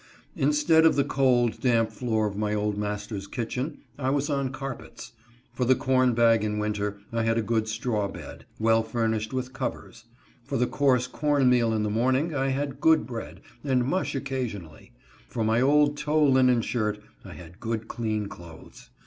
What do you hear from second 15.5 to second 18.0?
old tow linen shirt, I had good